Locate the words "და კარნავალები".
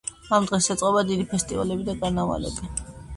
1.91-2.71